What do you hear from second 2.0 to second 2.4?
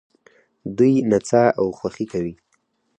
کوي.